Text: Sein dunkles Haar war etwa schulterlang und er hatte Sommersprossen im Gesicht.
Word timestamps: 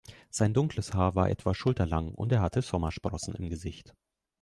Sein 0.31 0.55
dunkles 0.55 0.95
Haar 0.95 1.13
war 1.13 1.29
etwa 1.29 1.53
schulterlang 1.53 2.15
und 2.15 2.31
er 2.31 2.41
hatte 2.41 2.63
Sommersprossen 2.63 3.35
im 3.35 3.49
Gesicht. 3.49 3.93